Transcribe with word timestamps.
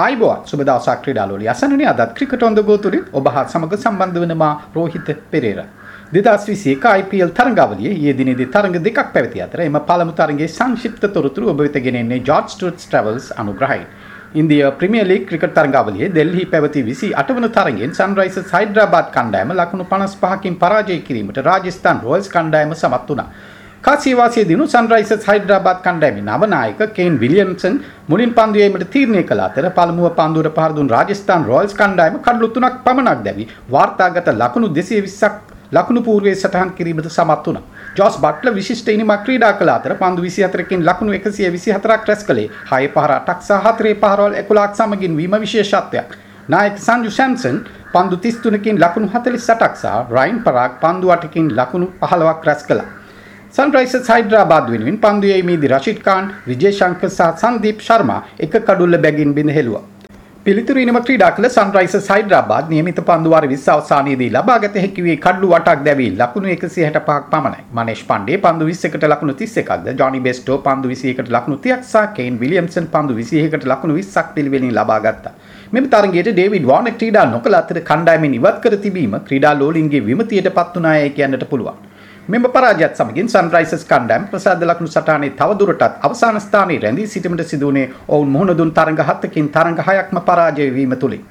ආයිබෝන් 0.00 0.40
සුබ 0.50 0.60
දවසක් 0.60 1.00
ක්‍රීඩාලෝලි 1.04 1.48
අසන්නනේ 1.52 1.88
අදත් 1.92 2.12
ක්‍රිකට් 2.16 2.42
ඔන් 2.48 2.54
ද 2.54 2.62
ගෝ 2.68 2.78
තුලින් 2.84 3.04
ඔබ 3.12 3.28
හා 3.34 3.44
සමග 3.46 3.72
සම්බන්ධ 3.76 4.20
වෙන 4.24 4.34
මා 4.42 4.52
රෝහිත 4.76 5.08
පෙරේරා. 5.32 5.66
2021 6.12 6.92
IPL 7.00 7.32
තරඟාවලියේ 7.38 7.94
ඊයේ 7.94 8.14
දිනේදී 8.18 8.48
තරඟ 8.54 8.78
දෙකක් 8.86 9.10
පැවති 9.14 9.42
අතර 9.46 9.60
එම 9.60 9.78
පළමු 9.88 10.14
තරඟයේ 10.20 10.54
සංක්ෂිප්ත 10.56 11.04
තොරතුරු 11.16 11.50
ඔබ 11.52 11.60
වෙත 11.64 11.76
ගෙනෙන්නේ 11.86 12.22
ජෝර්ජ් 12.28 12.48
ස්ටුවර්ට්ස් 12.54 12.86
ට්‍රැවල්ස් 12.86 13.26
අනුග්‍රහයි. 13.42 13.82
ඉන්දිය 14.34 14.64
ප්‍රීමියර් 14.78 15.06
ලීග් 15.10 15.22
ක්‍රිකට් 15.28 15.54
තරඟාවලියේ 15.58 16.14
දෙල්හි 16.14 16.46
පැවති 16.46 16.82
28 16.84 17.36
වන 17.36 17.50
තරඟයෙන් 17.50 17.94
සන්රයිසර්ස් 17.98 18.50
හයිඩ්‍රාබාද් 18.56 19.12
කණ්ඩායම 19.14 19.54
ලකුණු 19.60 19.86
55කින් 19.92 20.58
පරාජය 20.64 20.98
කිරීමට 21.06 21.44
රාජස්ථාන් 21.48 22.02
රොයල්ස් 22.02 22.28
කණ්ඩායම 22.34 22.74
සමත් 22.74 23.08
වුණා. 23.10 23.30
කාසිවාසිය 23.86 24.44
දිනු 24.50 24.64
සන්රයිසර්ස් 24.72 25.24
හයිඩ්‍රාබාද් 25.28 25.78
කණ්ඩායමේ 25.84 26.24
නවනායක 26.28 26.80
කේන් 26.96 27.18
විලියම්සන් 27.22 27.74
මුලින් 28.10 28.32
පන්දු 28.38 28.58
යීමට 28.60 28.86
තීරණය 28.94 29.22
කළ 29.28 29.42
අතර 29.44 29.66
පළමුව 29.76 30.08
පන්දුවට 30.18 30.56
පහර 30.56 30.72
දුන් 30.78 30.90
රාජස්ථාන් 30.94 31.46
රොයල්ස් 31.50 31.74
කණ්ඩායම 31.80 32.16
කඩලු 32.26 32.48
තුනක් 32.56 32.80
පමණක් 32.86 33.22
දැවි 33.26 33.46
වාර්තාගත 33.74 34.30
ලකුණු 34.42 34.68
220ක් 34.78 35.30
ලකුණු 35.78 36.02
පූර්වයේ 36.08 36.34
සටහන් 36.34 36.74
කිරීමට 36.78 37.08
සමත් 37.10 37.46
වුණා. 37.46 37.64
ජෝස් 37.98 38.18
බට්ලර් 38.24 38.54
විශිෂ්ට 38.58 38.90
ඉනිමක් 38.96 39.22
ක්‍රීඩා 39.24 39.52
කළ 39.60 39.72
අතර 39.76 39.94
පන්දු 40.02 40.26
24කින් 40.26 40.84
ලකුණු 40.90 41.14
124ක් 41.14 42.04
රැස් 42.10 42.28
කළේ 42.28 42.50
6 42.74 42.92
පහර 42.96 43.16
8ක් 43.20 43.40
සහ 43.48 43.72
4 43.72 43.96
පහරවල් 44.04 44.38
11ක් 44.42 44.70
සමගින් 44.80 45.18
වීම 45.20 45.40
විශේෂත්වයක්. 45.46 46.10
නායක 46.52 46.76
සංජු 46.88 47.10
සැම්සන් 47.20 47.64
පන්දු 47.94 48.22
33කින් 48.28 48.84
ලකුණු 48.84 49.08
48ක් 49.16 49.74
සහ 49.82 50.14
රයින් 50.16 50.38
පරාග් 50.46 50.80
පන්දු 50.84 51.16
8කින් 51.16 51.56
ලකුණු 51.58 51.92
15ක් 52.04 52.50
රැස් 52.50 52.70
කළා. 52.70 52.97
සන්රයිසර්ස් 53.56 54.08
හයිඩ්‍රාබාද් 54.12 54.66
වෙනුවෙන් 54.72 54.96
පන්දු 55.04 55.26
යීමේදී 55.28 55.70
රෂිඩ් 55.74 56.00
ખાන්, 56.06 56.24
විජේ 56.48 56.72
ශංකර් 56.78 57.08
සහ 57.10 57.38
සංදීප් 57.42 57.78
ශර්මා 57.86 58.18
එක 58.46 58.56
කඩුල්ල 58.66 58.96
බැගින් 59.04 59.30
බිඳ 59.38 59.52
හෙළුවා. 59.58 59.84
පිළිතුරු 60.46 60.82
ඉනිම 60.82 60.98
ක්‍රීඩා 61.06 61.30
කළ 61.36 61.48
සන්රයිසර්ස් 61.54 62.08
හයිඩ්‍රාබාද් 62.12 62.68
නියමිත 62.72 63.00
පන්දු 63.08 63.32
වාර 63.34 63.42
20 63.54 63.72
අවසානයේදී 63.76 64.28
ලබාගත 64.36 64.76
හැකි 64.82 65.06
වී 65.06 65.16
කඩලු 65.24 65.48
8ක් 65.60 65.76
දැවී 65.86 66.10
ලකුණු 66.20 66.52
165ක් 66.52 67.16
පමණයි. 67.32 67.64
මනේෂ් 67.78 68.04
පණ්ඩේ 68.10 68.38
පන්දු 68.44 68.68
21කට 68.70 69.10
ලකුණු 69.14 69.36
31ක්ද, 69.40 69.96
ජොනි 70.02 70.20
බෙස්ටෝ 70.28 70.58
පන්දු 70.68 70.92
21කට 70.92 71.34
ලකුණු 71.38 71.58
30ක් 71.64 71.82
සහ 71.92 72.14
කේන් 72.20 72.38
විලියම්සන් 72.44 72.92
පන්දු 72.94 73.18
21කට 73.22 73.72
ලකුණු 73.72 73.98
20ක් 74.02 74.28
පිළිවෙලින් 74.36 74.78
ලබා 74.80 75.00
ගත්තා. 75.08 75.36
මෙම 75.72 75.90
තරගයට 75.96 76.32
ඩේවිඩ් 76.36 76.70
වෝනක් 76.72 76.94
ක්‍රීඩා 77.00 77.26
නොකළ 77.34 77.60
අතර 77.62 77.80
කණ්ඩායමෙන් 77.90 78.38
ඉවත් 78.40 78.64
කර 78.64 78.76
තිබීම 78.86 79.20
ක්‍රීඩා 79.28 79.58
ලෝලින්ගේ 79.62 80.06
විමතියට 80.10 80.56
පත් 80.58 80.74
වුණායයි 80.78 81.14
කියන්නට 81.18 81.50
පුළුවන්. 81.52 81.87
මෙම 82.28 82.42
පරාජයත් 82.46 82.98
සමගින් 82.98 83.28
සන්රයිසර්ස් 83.32 83.84
කණ්ඩායම 83.90 84.24
ප්‍රසාද 84.30 84.62
ලකුණු 84.62 84.90
සටහනේ 84.90 85.30
තවදුරටත් 85.38 85.94
අවසාන 86.06 86.38
ස්ථානයේ 86.38 86.80
රැඳී 86.82 87.06
සිටීමට 87.06 87.42
සිදුවුණේ 87.52 87.84
ඔවුන් 88.08 88.28
මුහුණ 88.34 88.58
දුන් 88.58 88.72
තරඟ 88.78 89.00
හතකින් 89.02 89.46
තරඟ 89.54 89.78
හයක්ම 89.86 90.18
පරාජය 90.26 90.66
වීම 90.74 90.92
තුලින්. 91.02 91.22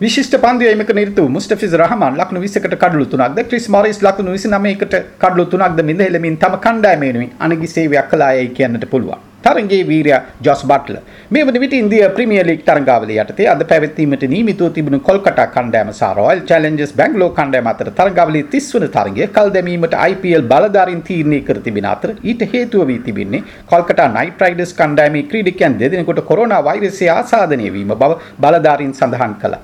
විශිෂ්ට 0.00 0.36
පන්දුවීමක 0.44 0.92
නිරත 0.98 1.18
වූ 1.18 1.32
මුස්ටෆිස් 1.36 1.74
රහමාන් 1.80 2.20
ලකුණු 2.20 2.42
20කට 2.44 2.78
කඩලු 2.84 3.08
3ක්ද 3.14 3.46
ක්‍රිස් 3.48 3.66
මොරිස් 3.68 3.98
ලකුණු 4.00 4.36
29කට 4.36 5.02
කඩලු 5.24 5.46
3ක්ද 5.54 5.86
මිදහෙලමින් 5.90 6.38
තම 6.44 6.54
කණ්ඩායම 6.66 7.02
වෙනුවෙන් 7.06 7.34
අනගි 7.40 7.72
සේවයක් 7.74 8.08
කළායයි 8.12 8.46
කියන්නට 8.50 8.86
පුළුවන්. 8.94 9.29
තරගයේ 9.44 9.84
වීරයා 9.90 10.20
ජොස් 10.46 10.62
බට්ලර් 10.70 10.98
මේ 11.30 11.44
වන 11.46 11.58
විට 11.62 11.74
ඉන්දිය 11.78 12.02
ප්‍රීමියර් 12.16 12.46
ලීග් 12.46 12.62
තරගාවලිය 12.66 13.18
යටතේ 13.22 13.46
අද 13.52 13.62
පැවැත්වීමට 13.70 14.24
නියමිතව 14.34 14.66
තිබුණු 14.76 15.00
කොල්කටා 15.08 15.46
කණ්ඩායම 15.54 15.92
සහ 15.92 16.10
රොයල් 16.18 16.42
චැලෙන්ජර්ස් 16.50 16.92
බැංගලෝර 17.00 17.32
කණ්ඩායම 17.38 17.70
අතර 17.72 17.90
තරගාවලියේ 18.00 18.48
30 18.48 18.76
වන 18.76 18.92
තරගය 18.96 19.28
කල් 19.36 19.50
දැමීමට 19.56 19.96
IPL 20.02 20.44
බලධාරීන් 20.52 21.02
තීරණය 21.08 21.40
කර 21.48 21.58
තිබෙන 21.66 21.88
අතර 21.94 22.12
ඊට 22.22 22.44
හේතුව 22.52 22.84
වී 22.90 23.00
තිබෙන්නේ 23.06 23.42
කොල්කටා 23.72 24.08
නයිට් 24.18 24.44
රයිඩර්ස් 24.44 24.74
කණ්ඩායමේ 24.80 25.24
ක්‍රීඩකයන් 25.30 25.78
දෙදෙනෙකුට 25.80 26.22
කොරෝනා 26.30 26.62
වෛරසය 26.68 27.08
ආසාදනය 27.10 27.72
වීම 27.76 27.94
බව 27.94 28.12
බලධාරීන් 28.38 28.92
සඳහන් 28.92 29.34
කළා. 29.42 29.62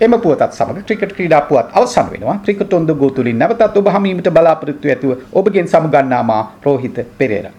එම 0.00 0.14
පුවතත් 0.18 0.52
සමග 0.52 0.84
ක්‍රිකට් 0.88 1.16
ක්‍රීඩා 1.16 1.40
පුවත් 1.48 1.72
අවසන් 1.74 2.12
වෙනවා. 2.12 2.36
ක්‍රිකට් 2.44 2.76
ඔන් 2.78 2.86
ද 2.86 2.98
ගෝ 3.00 3.10
තුලින් 3.10 3.40
නැවතත් 3.40 3.80
ඔබ 3.80 3.90
හමීමට 3.96 4.30
බලාපොරොත්තු 4.30 4.92
ඇතුව 4.92 5.16
ඔබගෙන් 5.32 5.68
සමුගන්නා 5.68 6.22
මා 6.24 6.42
රෝහිත 6.66 7.00
පෙරේරා 7.18 7.56